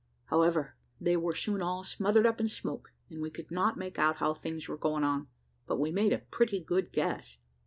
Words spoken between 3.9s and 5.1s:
out how things were going